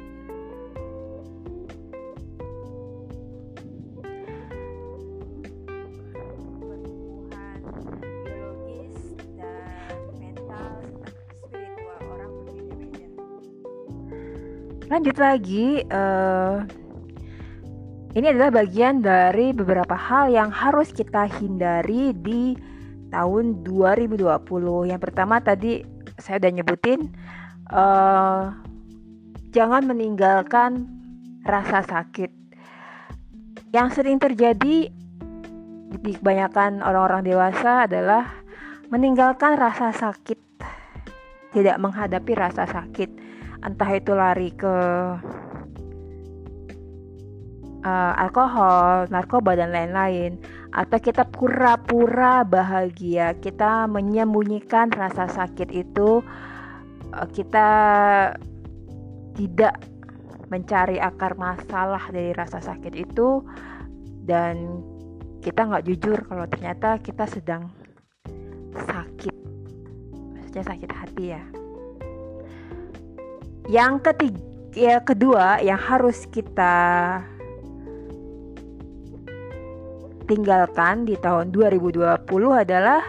Lanjut 14.93 15.17
lagi. 15.17 15.81
Uh, 15.89 16.82
ini 18.13 18.27
adalah 18.29 18.53
bagian 18.63 19.01
dari 19.01 19.57
beberapa 19.57 19.97
hal 19.97 20.29
yang 20.29 20.53
harus 20.53 20.93
kita 20.93 21.25
hindari 21.41 22.13
di 22.13 22.53
tahun 23.09 23.65
2020 23.65 24.21
yang 24.89 25.01
pertama 25.01 25.41
tadi 25.41 25.85
saya 26.21 26.41
udah 26.41 26.53
nyebutin 26.53 27.01
uh, 27.73 28.53
jangan 29.53 29.85
meninggalkan 29.85 30.89
rasa 31.45 31.85
sakit. 31.85 32.31
Yang 33.73 33.89
sering 34.01 34.21
terjadi 34.21 34.93
di 35.93 36.13
kebanyakan 36.17 36.81
orang-orang 36.81 37.25
dewasa 37.25 37.85
adalah 37.89 38.29
meninggalkan 38.89 39.57
rasa 39.57 39.93
sakit 39.93 40.41
tidak 41.53 41.77
menghadapi 41.81 42.33
rasa 42.33 42.65
sakit. 42.65 43.13
Entah 43.63 43.91
itu 43.93 44.13
lari 44.17 44.51
ke 44.57 44.75
uh, 47.83 48.15
alkohol, 48.19 49.11
narkoba 49.11 49.59
dan 49.59 49.75
lain-lain. 49.75 50.39
Atau 50.73 50.99
kita 51.03 51.29
pura-pura 51.29 52.47
bahagia, 52.47 53.37
kita 53.37 53.85
menyembunyikan 53.91 54.89
rasa 54.95 55.29
sakit 55.29 55.69
itu 55.69 56.25
uh, 57.13 57.29
kita 57.29 57.69
tidak 59.37 59.77
mencari 60.49 61.01
akar 61.01 61.37
masalah 61.37 62.03
dari 62.13 62.37
rasa 62.37 62.61
sakit 62.61 62.93
itu 62.93 63.41
dan 64.29 64.85
kita 65.41 65.65
nggak 65.65 65.85
jujur 65.89 66.19
kalau 66.29 66.45
ternyata 66.47 67.01
kita 67.01 67.25
sedang 67.25 67.73
sakit. 68.77 69.35
Maksudnya 70.37 70.65
sakit 70.65 70.91
hati 70.93 71.25
ya. 71.33 71.43
Yang 73.71 73.95
ketiga 74.05 74.53
ya 74.73 75.05
kedua 75.05 75.61
yang 75.61 75.77
harus 75.77 76.25
kita 76.33 77.21
tinggalkan 80.33 81.05
di 81.05 81.13
tahun 81.21 81.53
2020 81.53 82.25
adalah 82.57 83.05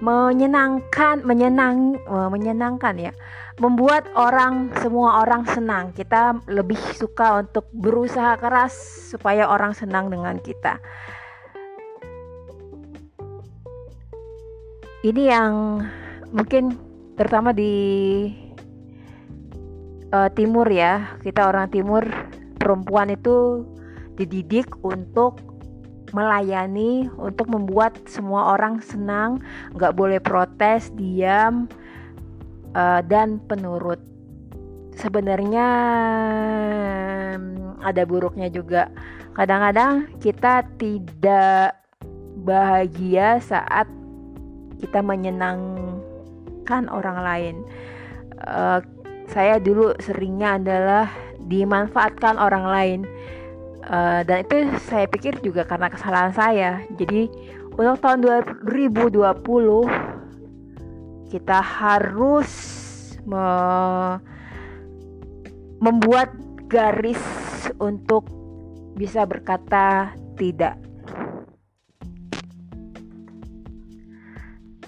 menyenangkan 0.00 1.20
menyenang 1.28 2.00
eh, 2.00 2.28
menyenangkan 2.32 2.96
ya. 2.96 3.12
Membuat 3.58 4.06
orang 4.14 4.70
semua 4.78 5.20
orang 5.26 5.42
senang. 5.50 5.90
Kita 5.90 6.40
lebih 6.46 6.78
suka 6.94 7.42
untuk 7.42 7.66
berusaha 7.74 8.38
keras 8.38 8.72
supaya 9.10 9.50
orang 9.50 9.74
senang 9.74 10.08
dengan 10.08 10.38
kita. 10.38 10.78
Ini 15.02 15.22
yang 15.26 15.82
mungkin 16.30 16.78
terutama 17.18 17.50
di 17.50 17.74
uh, 20.14 20.30
timur 20.38 20.70
ya. 20.70 21.18
Kita 21.18 21.50
orang 21.50 21.66
timur 21.74 22.06
perempuan 22.62 23.10
itu 23.10 23.66
dididik 24.18 24.66
untuk 24.82 25.40
melayani, 26.10 27.08
untuk 27.20 27.48
membuat 27.52 27.96
semua 28.08 28.56
orang 28.56 28.80
senang, 28.80 29.40
nggak 29.76 29.94
boleh 29.94 30.20
protes, 30.20 30.90
diam, 30.96 31.68
uh, 32.72 33.00
dan 33.04 33.40
penurut. 33.46 34.00
Sebenarnya 34.98 35.68
hmm, 37.38 37.84
ada 37.84 38.02
buruknya 38.02 38.50
juga. 38.50 38.90
Kadang-kadang 39.38 40.10
kita 40.18 40.66
tidak 40.80 41.78
bahagia 42.42 43.38
saat 43.38 43.86
kita 44.82 44.98
menyenangkan 45.04 46.90
orang 46.90 47.18
lain. 47.22 47.56
Uh, 48.42 48.82
saya 49.28 49.60
dulu 49.60 49.92
seringnya 50.00 50.56
adalah 50.56 51.06
dimanfaatkan 51.46 52.40
orang 52.40 52.64
lain 52.66 53.00
uh, 53.86 54.26
dan 54.26 54.42
itu 54.42 54.74
saya 54.90 55.06
pikir 55.06 55.38
juga 55.44 55.62
karena 55.62 55.86
kesalahan 55.92 56.32
saya. 56.34 56.82
Jadi 56.98 57.30
untuk 57.78 58.02
tahun 58.02 58.26
2020 58.66 59.22
kita 61.30 61.58
harus 61.60 62.50
me 63.28 63.46
membuat 65.78 66.34
garis 66.66 67.22
untuk 67.78 68.26
bisa 68.98 69.22
berkata 69.22 70.10
tidak. 70.34 70.74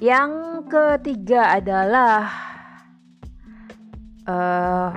Yang 0.00 0.32
ketiga 0.72 1.60
adalah 1.60 2.32
uh, 4.24 4.90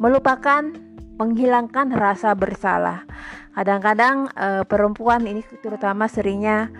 melupakan 0.00 0.89
menghilangkan 1.20 1.92
rasa 1.92 2.32
bersalah. 2.32 3.04
Kadang-kadang 3.52 4.32
uh, 4.32 4.64
perempuan 4.64 5.28
ini 5.28 5.44
terutama 5.60 6.08
seringnya 6.08 6.72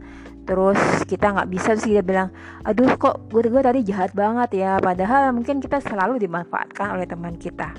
terus 0.46 0.78
kita 1.10 1.34
nggak 1.34 1.50
bisa 1.50 1.74
sih 1.74 1.98
dia 1.98 2.06
bilang 2.06 2.30
aduh 2.62 2.94
kok 2.94 3.26
gue 3.34 3.50
gue 3.50 3.62
tadi 3.66 3.82
jahat 3.82 4.14
banget 4.14 4.62
ya 4.62 4.78
padahal 4.78 5.34
mungkin 5.34 5.58
kita 5.58 5.82
selalu 5.82 6.22
dimanfaatkan 6.22 6.94
oleh 6.94 7.02
teman 7.02 7.34
kita 7.34 7.74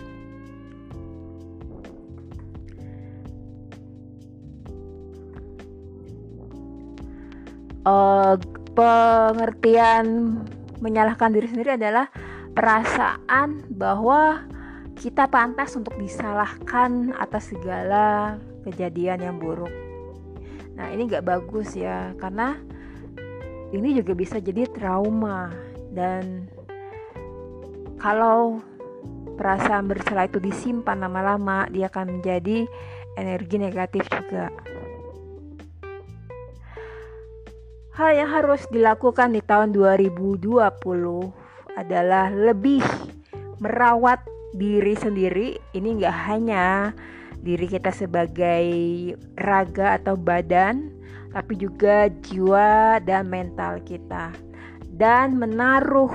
uh, 7.88 8.36
pengertian 8.76 10.36
menyalahkan 10.80 11.34
diri 11.34 11.48
sendiri 11.50 11.78
adalah 11.78 12.10
perasaan 12.54 13.66
bahwa 13.70 14.42
kita 14.98 15.30
pantas 15.30 15.78
untuk 15.78 15.94
disalahkan 16.02 17.14
atas 17.22 17.54
segala 17.54 18.38
kejadian 18.66 19.22
yang 19.22 19.38
buruk. 19.38 19.70
Nah 20.74 20.90
ini 20.90 21.06
gak 21.06 21.26
bagus 21.26 21.78
ya 21.78 22.14
karena 22.18 22.58
ini 23.70 23.94
juga 23.94 24.18
bisa 24.18 24.42
jadi 24.42 24.66
trauma 24.74 25.54
dan 25.94 26.50
kalau 28.02 28.62
perasaan 29.38 29.86
bersalah 29.86 30.26
itu 30.26 30.42
disimpan 30.42 30.98
lama-lama 30.98 31.70
dia 31.70 31.90
akan 31.94 32.20
menjadi 32.20 32.66
energi 33.18 33.58
negatif 33.62 34.06
juga. 34.10 34.50
Hal 37.98 38.14
yang 38.14 38.30
harus 38.30 38.62
dilakukan 38.70 39.34
di 39.34 39.42
tahun 39.42 39.74
2020 39.74 40.54
adalah 41.74 42.30
lebih 42.30 42.86
merawat 43.58 44.22
diri 44.54 44.94
sendiri. 44.94 45.58
Ini 45.74 45.98
nggak 45.98 46.18
hanya 46.30 46.94
diri 47.42 47.66
kita 47.66 47.90
sebagai 47.90 48.70
raga 49.34 49.98
atau 49.98 50.14
badan, 50.14 50.94
tapi 51.34 51.58
juga 51.58 52.06
jiwa 52.22 53.02
dan 53.02 53.34
mental 53.34 53.82
kita, 53.82 54.30
dan 54.94 55.34
menaruh 55.34 56.14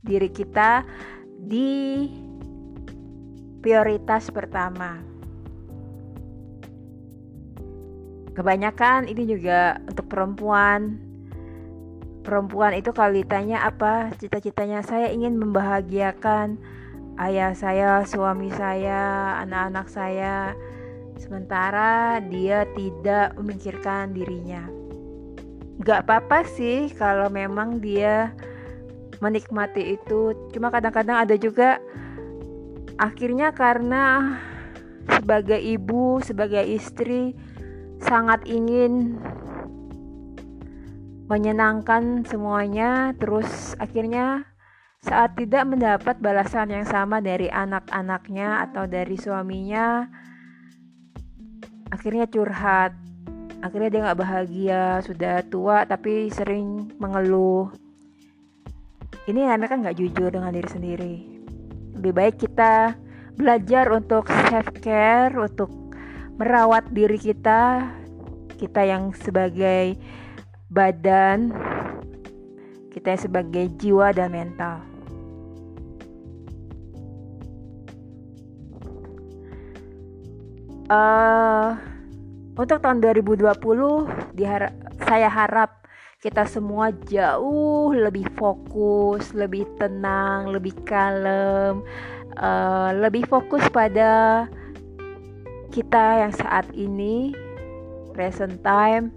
diri 0.00 0.32
kita 0.32 0.88
di 1.36 2.08
prioritas 3.60 4.32
pertama. 4.32 5.07
Kebanyakan 8.38 9.10
ini 9.10 9.26
juga 9.26 9.82
untuk 9.82 10.06
perempuan. 10.06 11.02
Perempuan 12.22 12.78
itu 12.78 12.94
kalau 12.94 13.18
ditanya 13.18 13.66
apa 13.66 14.14
cita-citanya 14.14 14.86
saya 14.86 15.10
ingin 15.10 15.34
membahagiakan 15.34 16.54
ayah 17.18 17.50
saya 17.58 18.06
suami 18.06 18.54
saya 18.54 19.34
anak-anak 19.42 19.86
saya. 19.90 20.54
Sementara 21.18 22.22
dia 22.22 22.62
tidak 22.78 23.34
memikirkan 23.34 24.14
dirinya. 24.14 24.62
Gak 25.82 26.06
apa-apa 26.06 26.46
sih 26.46 26.94
kalau 26.94 27.26
memang 27.26 27.82
dia 27.82 28.30
menikmati 29.18 29.98
itu. 29.98 30.30
Cuma 30.54 30.70
kadang-kadang 30.70 31.26
ada 31.26 31.34
juga 31.34 31.82
akhirnya 33.02 33.50
karena 33.50 34.38
sebagai 35.18 35.58
ibu 35.58 36.22
sebagai 36.22 36.62
istri 36.62 37.34
sangat 38.02 38.46
ingin 38.46 39.18
menyenangkan 41.28 42.24
semuanya. 42.24 43.12
Terus 43.18 43.76
akhirnya 43.78 44.48
saat 44.98 45.38
tidak 45.38 45.62
mendapat 45.68 46.18
balasan 46.18 46.74
yang 46.74 46.86
sama 46.88 47.22
dari 47.22 47.46
anak-anaknya 47.46 48.66
atau 48.70 48.90
dari 48.90 49.14
suaminya 49.14 50.08
akhirnya 51.88 52.26
curhat. 52.28 52.92
Akhirnya 53.58 53.90
dia 53.90 54.00
nggak 54.06 54.20
bahagia 54.22 54.82
sudah 55.02 55.42
tua 55.46 55.82
tapi 55.82 56.30
sering 56.30 56.94
mengeluh. 57.02 57.70
Ini 59.28 59.44
namanya 59.44 59.68
kan 59.68 59.78
nggak 59.84 59.98
jujur 59.98 60.30
dengan 60.32 60.54
diri 60.54 60.70
sendiri. 60.70 61.14
Lebih 61.98 62.12
baik 62.14 62.36
kita 62.38 62.94
belajar 63.34 63.90
untuk 63.94 64.30
self 64.50 64.70
care 64.82 65.34
untuk 65.38 65.70
merawat 66.38 66.86
diri 66.94 67.18
kita 67.18 67.90
kita 68.58 68.86
yang 68.86 69.10
sebagai 69.18 69.98
badan 70.70 71.50
kita 72.94 73.14
sebagai 73.14 73.70
jiwa 73.78 74.10
dan 74.10 74.34
mental. 74.34 74.82
Uh, 80.88 81.76
untuk 82.56 82.80
tahun 82.80 83.04
2020 83.04 83.54
dihara 84.32 84.72
saya 85.04 85.28
harap 85.28 85.84
kita 86.18 86.48
semua 86.48 86.90
jauh 87.06 87.94
lebih 87.94 88.26
fokus, 88.34 89.30
lebih 89.36 89.68
tenang, 89.78 90.50
lebih 90.50 90.74
kalem, 90.82 91.84
uh, 92.40 92.90
lebih 92.98 93.28
fokus 93.30 93.62
pada 93.70 94.48
kita 95.70 96.26
yang 96.26 96.32
saat 96.34 96.66
ini 96.74 97.32
present 98.16 98.58
time 98.66 99.14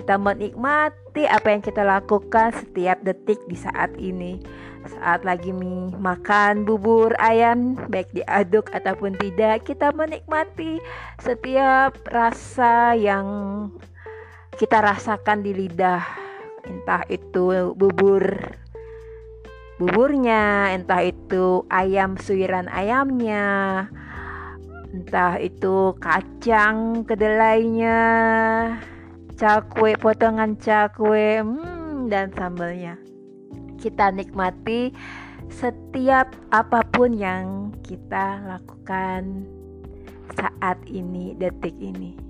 kita 0.00 0.16
menikmati 0.16 1.28
apa 1.28 1.52
yang 1.52 1.60
kita 1.60 1.84
lakukan 1.84 2.56
setiap 2.56 3.04
detik 3.04 3.36
di 3.44 3.56
saat 3.58 3.92
ini. 4.00 4.40
Saat 4.80 5.28
lagi 5.28 5.52
makan 5.52 6.64
bubur 6.64 7.12
ayam 7.20 7.76
baik 7.92 8.08
diaduk 8.16 8.72
ataupun 8.72 9.12
tidak 9.20 9.68
kita 9.68 9.92
menikmati 9.92 10.80
setiap 11.20 12.00
rasa 12.08 12.96
yang 12.96 13.26
kita 14.56 14.80
rasakan 14.80 15.44
di 15.44 15.52
lidah. 15.52 16.00
Entah 16.64 17.04
itu 17.12 17.76
bubur 17.76 18.24
buburnya 19.76 20.72
entah 20.76 21.04
itu 21.04 21.68
ayam 21.68 22.16
suiran 22.16 22.68
ayamnya 22.72 23.84
entah 24.90 25.38
itu 25.38 25.94
kacang 26.02 27.06
kedelainya 27.06 27.98
cakwe 29.38 29.94
potongan 29.98 30.58
cakwe 30.58 31.42
hmm, 31.42 32.10
dan 32.10 32.30
sambalnya. 32.34 32.98
Kita 33.80 34.12
nikmati 34.12 34.92
setiap 35.50 36.30
apa 36.54 36.84
pun 36.94 37.16
yang 37.16 37.74
kita 37.82 38.44
lakukan 38.46 39.48
saat 40.36 40.78
ini 40.86 41.34
detik 41.34 41.74
ini 41.80 42.29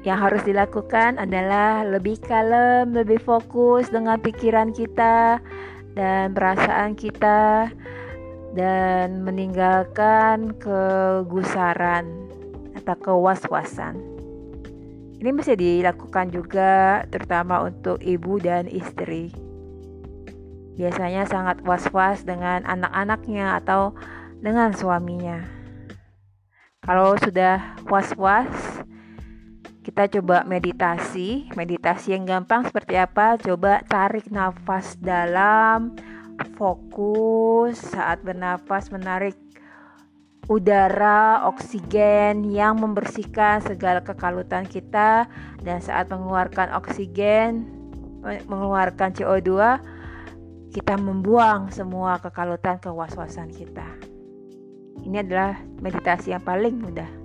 Yang 0.00 0.18
harus 0.18 0.42
dilakukan 0.48 1.20
adalah 1.20 1.84
lebih 1.84 2.16
kalem, 2.24 2.96
lebih 2.96 3.20
fokus 3.20 3.92
dengan 3.92 4.16
pikiran 4.16 4.72
kita 4.72 5.36
dan 5.92 6.32
perasaan 6.32 6.96
kita 6.96 7.68
dan 8.56 9.22
meninggalkan 9.22 10.56
kegusaran 10.56 12.08
atau 12.80 12.96
kewas-wasan. 12.96 14.00
Ini 15.20 15.30
bisa 15.36 15.52
dilakukan 15.52 16.32
juga 16.32 17.04
terutama 17.12 17.68
untuk 17.68 18.00
ibu 18.00 18.40
dan 18.40 18.64
istri. 18.72 19.28
Biasanya 20.80 21.28
sangat 21.28 21.60
was-was 21.60 22.24
dengan 22.24 22.64
anak-anaknya 22.64 23.60
atau 23.60 23.92
dengan 24.40 24.72
suaminya. 24.72 25.44
Kalau 26.80 27.20
sudah 27.20 27.76
was-was, 27.84 28.48
kita 29.90 30.06
coba 30.06 30.46
meditasi. 30.46 31.50
Meditasi 31.58 32.14
yang 32.14 32.22
gampang 32.22 32.62
seperti 32.62 32.94
apa? 32.94 33.34
Coba 33.42 33.82
tarik 33.90 34.30
nafas 34.30 34.94
dalam, 35.02 35.98
fokus 36.54 37.74
saat 37.90 38.22
bernafas 38.22 38.94
menarik 38.94 39.34
udara, 40.46 41.42
oksigen 41.50 42.46
yang 42.54 42.78
membersihkan 42.78 43.66
segala 43.66 43.98
kekalutan 43.98 44.62
kita 44.62 45.26
dan 45.66 45.78
saat 45.82 46.06
mengeluarkan 46.06 46.70
oksigen, 46.78 47.66
mengeluarkan 48.46 49.10
CO2, 49.10 49.50
kita 50.70 50.94
membuang 51.02 51.74
semua 51.74 52.22
kekalutan 52.22 52.78
kewas-wasan 52.78 53.50
kita. 53.50 53.90
Ini 55.02 55.26
adalah 55.26 55.58
meditasi 55.82 56.30
yang 56.30 56.46
paling 56.46 56.78
mudah. 56.78 57.19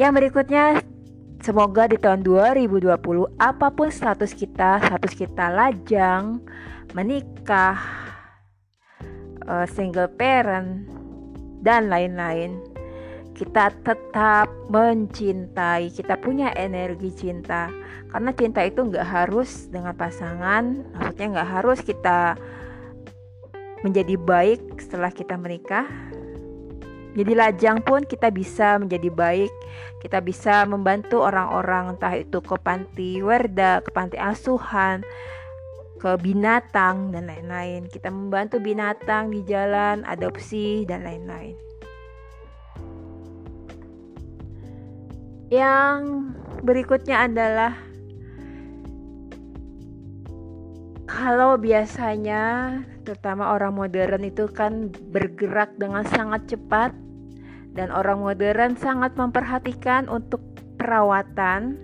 Yang 0.00 0.12
berikutnya 0.16 0.80
semoga 1.44 1.84
di 1.90 2.00
tahun 2.00 2.24
2020 2.24 2.88
apa 3.36 3.68
pun 3.68 3.92
status 3.92 4.32
kita, 4.32 4.80
status 4.80 5.12
kita 5.12 5.52
lajang, 5.52 6.40
menikah, 6.96 7.76
uh, 9.44 9.66
single 9.68 10.08
parent 10.08 10.86
dan 11.60 11.92
lain-lain, 11.92 12.56
kita 13.36 13.74
tetap 13.84 14.48
mencintai, 14.72 15.92
kita 15.92 16.16
punya 16.16 16.54
energi 16.56 17.12
cinta. 17.12 17.68
Karena 18.08 18.30
cinta 18.36 18.60
itu 18.64 18.84
nggak 18.86 19.08
harus 19.08 19.68
dengan 19.72 19.96
pasangan, 19.96 20.84
maksudnya 20.96 21.40
nggak 21.40 21.50
harus 21.60 21.78
kita 21.80 22.36
menjadi 23.82 24.14
baik 24.14 24.78
setelah 24.78 25.10
kita 25.10 25.34
menikah, 25.34 25.88
jadi 27.12 27.32
lajang 27.36 27.84
pun 27.84 28.08
kita 28.08 28.32
bisa 28.32 28.80
menjadi 28.80 29.12
baik, 29.12 29.52
kita 30.00 30.24
bisa 30.24 30.64
membantu 30.64 31.20
orang-orang 31.20 31.92
entah 31.92 32.16
itu 32.16 32.40
ke 32.40 32.56
panti 32.56 33.20
werda, 33.20 33.84
ke 33.84 33.92
panti 33.92 34.16
asuhan, 34.16 35.04
ke 36.00 36.16
binatang 36.16 37.12
dan 37.12 37.28
lain-lain. 37.28 37.84
Kita 37.92 38.08
membantu 38.08 38.64
binatang 38.64 39.28
di 39.28 39.44
jalan, 39.44 40.08
adopsi 40.08 40.88
dan 40.88 41.04
lain-lain. 41.04 41.54
Yang 45.52 46.32
berikutnya 46.64 47.28
adalah 47.28 47.76
kalau 51.04 51.60
biasanya 51.60 52.80
terutama 53.02 53.54
orang 53.54 53.74
modern 53.74 54.22
itu 54.22 54.46
kan 54.50 54.90
bergerak 55.10 55.74
dengan 55.78 56.06
sangat 56.06 56.46
cepat 56.46 56.94
dan 57.72 57.88
orang 57.90 58.20
modern 58.20 58.76
sangat 58.76 59.16
memperhatikan 59.16 60.06
untuk 60.06 60.40
perawatan 60.76 61.76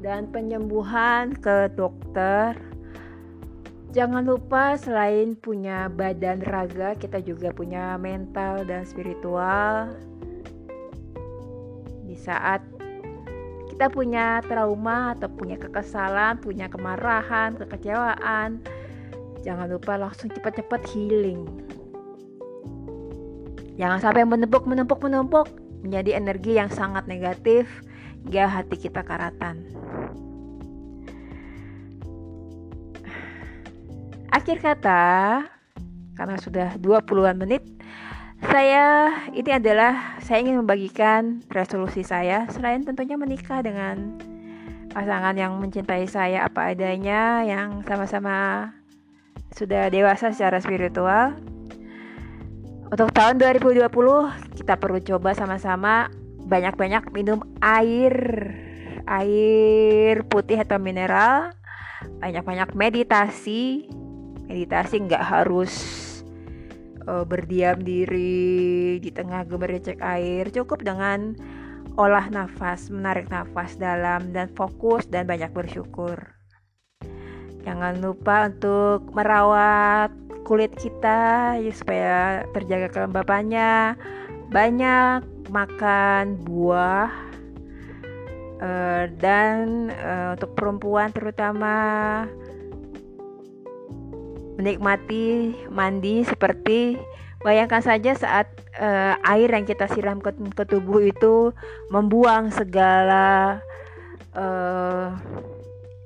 dan 0.00 0.30
penyembuhan 0.30 1.34
ke 1.34 1.70
dokter. 1.74 2.54
Jangan 3.88 4.28
lupa 4.28 4.76
selain 4.76 5.32
punya 5.32 5.88
badan 5.88 6.44
raga, 6.44 6.92
kita 6.94 7.24
juga 7.24 7.50
punya 7.50 7.96
mental 7.96 8.62
dan 8.68 8.84
spiritual. 8.84 9.96
Di 12.04 12.16
saat 12.16 12.60
kita 13.72 13.88
punya 13.88 14.44
trauma 14.44 15.16
atau 15.16 15.30
punya 15.32 15.56
kekesalan, 15.56 16.36
punya 16.42 16.68
kemarahan, 16.68 17.56
kekecewaan, 17.56 18.60
jangan 19.48 19.64
lupa 19.64 19.96
langsung 19.96 20.28
cepat-cepat 20.28 20.84
healing. 20.92 21.48
Jangan 23.80 23.96
sampai 24.04 24.28
menumpuk, 24.28 24.68
menumpuk, 24.68 25.00
menumpuk 25.00 25.48
menjadi 25.80 26.20
energi 26.20 26.60
yang 26.60 26.68
sangat 26.68 27.08
negatif. 27.08 27.64
Hingga 28.28 28.44
hati 28.44 28.76
kita 28.76 29.00
karatan. 29.00 29.64
Akhir 34.28 34.60
kata, 34.60 35.46
karena 36.12 36.36
sudah 36.36 36.76
20-an 36.76 37.40
menit, 37.40 37.64
saya 38.52 39.16
ini 39.32 39.48
adalah 39.48 40.20
saya 40.20 40.44
ingin 40.44 40.60
membagikan 40.60 41.40
resolusi 41.48 42.04
saya. 42.04 42.44
Selain 42.52 42.84
tentunya 42.84 43.16
menikah 43.16 43.64
dengan 43.64 44.18
pasangan 44.92 45.38
yang 45.38 45.56
mencintai 45.56 46.04
saya 46.10 46.44
apa 46.44 46.74
adanya 46.74 47.46
yang 47.46 47.80
sama-sama 47.86 48.77
sudah 49.54 49.88
dewasa 49.88 50.32
secara 50.32 50.60
spiritual. 50.60 51.36
Untuk 52.88 53.12
tahun 53.12 53.36
2020 53.36 53.84
kita 54.56 54.80
perlu 54.80 54.98
coba 55.04 55.36
sama-sama 55.36 56.08
banyak-banyak 56.48 57.12
minum 57.12 57.44
air. 57.60 58.16
Air 59.08 60.24
putih 60.28 60.60
atau 60.60 60.80
mineral. 60.80 61.52
Banyak-banyak 62.20 62.72
meditasi. 62.72 63.88
Meditasi 64.48 65.04
nggak 65.04 65.24
harus 65.24 65.72
uh, 67.04 67.24
berdiam 67.28 67.76
diri 67.80 68.96
di 69.00 69.10
tengah 69.12 69.44
gemericik 69.44 70.00
air. 70.00 70.48
Cukup 70.48 70.80
dengan 70.80 71.36
olah 72.00 72.32
nafas 72.32 72.88
menarik 72.88 73.28
nafas 73.28 73.76
dalam 73.76 74.32
dan 74.32 74.48
fokus 74.54 75.04
dan 75.10 75.28
banyak 75.28 75.50
bersyukur 75.52 76.37
jangan 77.68 78.00
lupa 78.00 78.48
untuk 78.48 79.12
merawat 79.12 80.08
kulit 80.48 80.72
kita 80.80 81.60
ya 81.60 81.72
supaya 81.76 82.16
terjaga 82.56 82.88
kelembapannya. 82.88 83.92
Banyak 84.48 85.52
makan 85.52 86.40
buah 86.48 87.12
uh, 88.64 89.04
dan 89.20 89.92
uh, 89.92 90.32
untuk 90.32 90.56
perempuan 90.56 91.12
terutama 91.12 91.76
menikmati 94.56 95.52
mandi 95.68 96.24
seperti 96.24 96.96
Bayangkan 97.38 97.78
saja 97.78 98.18
saat 98.18 98.50
uh, 98.82 99.14
air 99.22 99.46
yang 99.46 99.62
kita 99.62 99.86
siram 99.86 100.18
ke, 100.18 100.34
ke 100.58 100.64
tubuh 100.66 100.98
itu 101.06 101.54
membuang 101.86 102.50
segala 102.50 103.62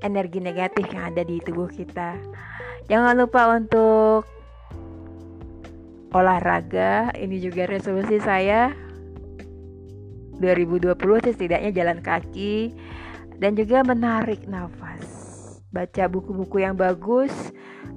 energi 0.02 0.42
negatif 0.42 0.90
yang 0.90 1.14
ada 1.14 1.22
di 1.22 1.38
tubuh 1.40 1.70
kita. 1.70 2.18
Jangan 2.90 3.14
lupa 3.16 3.56
untuk 3.56 4.26
olahraga. 6.12 7.14
Ini 7.16 7.36
juga 7.40 7.64
resolusi 7.66 8.20
saya 8.20 8.74
2020 10.42 10.98
setidaknya 11.22 11.70
jalan 11.70 11.98
kaki 12.02 12.74
dan 13.38 13.54
juga 13.54 13.86
menarik 13.86 14.44
nafas. 14.50 15.06
Baca 15.72 16.04
buku-buku 16.10 16.60
yang 16.60 16.76
bagus, 16.76 17.32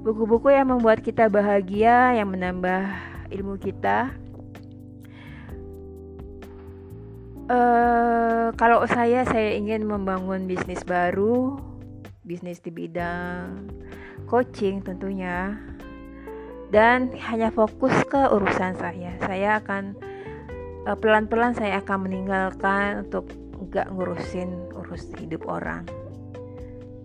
buku-buku 0.05 0.53
yang 0.53 0.71
membuat 0.71 1.03
kita 1.03 1.27
bahagia, 1.27 2.15
yang 2.15 2.31
menambah 2.31 2.87
ilmu 3.35 3.59
kita. 3.59 4.15
Uh, 7.45 8.49
kalau 8.57 8.81
saya, 8.89 9.21
saya 9.27 9.53
ingin 9.53 9.85
membangun 9.85 10.49
bisnis 10.49 10.81
baru, 10.81 11.61
bisnis 12.25 12.59
di 12.59 12.73
bidang 12.73 13.69
coaching 14.25 14.81
tentunya, 14.81 15.53
dan 16.73 17.13
hanya 17.13 17.53
fokus 17.53 17.93
ke 18.09 18.25
urusan 18.33 18.73
saya. 18.75 19.13
Saya 19.21 19.61
akan 19.61 19.93
uh, 20.89 20.97
pelan-pelan 20.97 21.53
saya 21.53 21.79
akan 21.85 22.09
meninggalkan 22.09 23.05
untuk 23.05 23.29
nggak 23.55 23.93
ngurusin 23.93 24.73
urus 24.73 25.05
hidup 25.21 25.45
orang. 25.45 25.85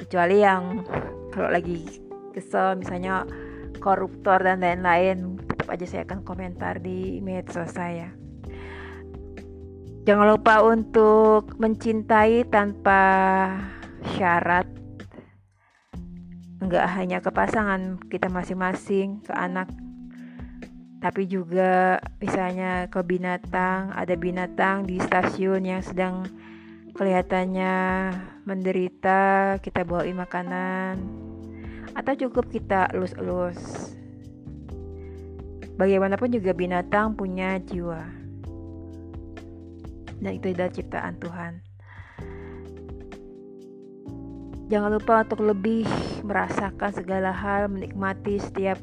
Kecuali 0.00 0.40
yang 0.40 0.82
kalau 1.30 1.52
lagi 1.52 1.84
kesel 2.32 2.80
misalnya 2.80 3.28
koruptor 3.78 4.40
dan 4.40 4.64
lain-lain, 4.64 5.36
tetap 5.44 5.68
aja 5.70 5.86
saya 5.86 6.02
akan 6.08 6.24
komentar 6.24 6.80
di 6.80 7.20
medsos 7.20 7.70
saya. 7.70 8.10
Jangan 10.08 10.32
lupa 10.32 10.64
untuk 10.64 11.54
mencintai 11.60 12.48
tanpa 12.48 13.00
syarat. 14.16 14.79
Enggak 16.60 16.86
hanya 16.92 17.24
ke 17.24 17.32
pasangan 17.32 17.96
kita 18.12 18.28
masing-masing, 18.28 19.24
ke 19.24 19.32
anak, 19.32 19.72
tapi 21.00 21.24
juga 21.24 21.96
misalnya 22.20 22.86
ke 22.92 23.00
binatang. 23.00 23.96
Ada 23.96 24.14
binatang 24.14 24.84
di 24.84 25.00
stasiun 25.00 25.64
yang 25.64 25.80
sedang 25.80 26.28
kelihatannya 26.92 27.74
menderita, 28.44 29.56
kita 29.64 29.88
bawain 29.88 30.20
makanan. 30.20 31.00
Atau 31.96 32.28
cukup 32.28 32.52
kita 32.52 32.92
elus-elus. 32.92 33.92
Bagaimanapun 35.80 36.28
juga 36.28 36.52
binatang 36.52 37.16
punya 37.16 37.56
jiwa 37.56 38.20
dan 40.20 40.36
itu 40.36 40.52
adalah 40.52 40.70
ciptaan 40.70 41.16
Tuhan. 41.16 41.52
Jangan 44.70 44.90
lupa 44.94 45.26
untuk 45.26 45.42
lebih 45.42 45.82
merasakan 46.22 46.94
segala 46.94 47.34
hal, 47.34 47.66
menikmati 47.66 48.38
setiap 48.38 48.78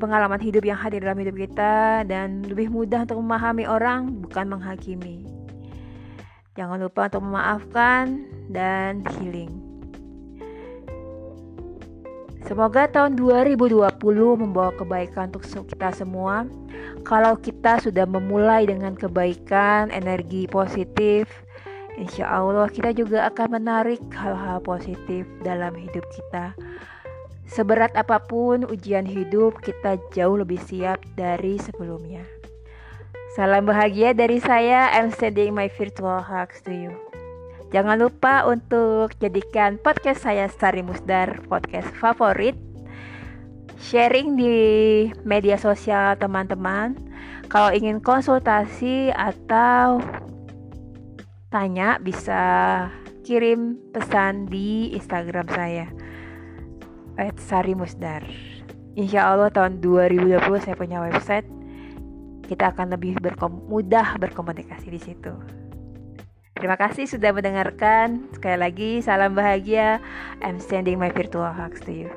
pengalaman 0.00 0.40
hidup 0.40 0.64
yang 0.64 0.80
hadir 0.80 1.04
dalam 1.04 1.20
hidup 1.20 1.36
kita 1.36 2.00
dan 2.08 2.40
lebih 2.48 2.72
mudah 2.72 3.04
untuk 3.04 3.20
memahami 3.20 3.68
orang 3.68 4.24
bukan 4.24 4.48
menghakimi. 4.48 5.28
Jangan 6.56 6.80
lupa 6.80 7.12
untuk 7.12 7.22
memaafkan 7.28 8.24
dan 8.48 9.04
healing. 9.20 9.52
Semoga 12.48 12.88
tahun 12.88 13.20
2020 13.20 13.84
membawa 14.40 14.72
kebaikan 14.72 15.32
untuk 15.32 15.44
kita 15.68 15.92
semua. 15.92 16.48
Kalau 17.04 17.36
kita 17.36 17.84
sudah 17.84 18.08
memulai 18.08 18.64
dengan 18.64 18.96
kebaikan, 18.96 19.92
energi 19.92 20.48
positif, 20.48 21.43
insya 21.98 22.26
Allah 22.30 22.66
kita 22.70 22.94
juga 22.94 23.26
akan 23.30 23.60
menarik 23.60 24.00
hal-hal 24.14 24.62
positif 24.62 25.26
dalam 25.42 25.74
hidup 25.74 26.04
kita. 26.10 26.54
Seberat 27.44 27.92
apa 27.94 28.18
pun 28.24 28.64
ujian 28.64 29.04
hidup, 29.04 29.60
kita 29.60 30.00
jauh 30.16 30.40
lebih 30.40 30.58
siap 30.64 30.98
dari 31.14 31.60
sebelumnya. 31.60 32.24
Salam 33.36 33.66
bahagia 33.66 34.14
dari 34.14 34.38
saya. 34.38 34.94
I'm 34.94 35.10
sending 35.10 35.52
my 35.58 35.66
virtual 35.66 36.22
hugs 36.22 36.62
to 36.64 36.72
you. 36.72 36.94
Jangan 37.74 37.98
lupa 37.98 38.46
untuk 38.46 39.18
jadikan 39.18 39.82
podcast 39.82 40.22
saya 40.22 40.46
Sari 40.46 40.86
Musdar 40.86 41.42
podcast 41.50 41.90
favorit. 41.98 42.54
Sharing 43.74 44.38
di 44.38 44.54
media 45.26 45.58
sosial 45.58 46.14
teman-teman. 46.14 46.94
Kalau 47.50 47.74
ingin 47.74 47.98
konsultasi 47.98 49.10
atau 49.10 49.98
tanya 51.54 52.02
bisa 52.02 52.42
kirim 53.22 53.78
pesan 53.94 54.50
di 54.50 54.90
Instagram 54.98 55.46
saya. 55.46 55.86
Sari 57.38 57.78
Musdar. 57.78 58.26
Insya 58.98 59.30
Allah 59.30 59.54
tahun 59.54 59.78
2020 59.78 60.42
saya 60.58 60.74
punya 60.74 60.98
website. 60.98 61.46
Kita 62.50 62.74
akan 62.74 62.98
lebih 62.98 63.22
berkom 63.22 63.70
mudah 63.70 64.18
berkomunikasi 64.18 64.90
di 64.90 64.98
situ. 64.98 65.30
Terima 66.58 66.74
kasih 66.74 67.06
sudah 67.06 67.30
mendengarkan. 67.30 68.26
Sekali 68.34 68.58
lagi, 68.58 68.90
salam 68.98 69.38
bahagia. 69.38 70.02
I'm 70.42 70.58
sending 70.58 70.98
my 70.98 71.14
virtual 71.14 71.54
hugs 71.54 71.78
to 71.86 71.94
you. 71.94 72.10